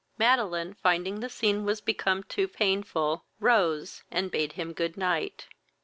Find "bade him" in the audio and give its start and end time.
4.31-4.73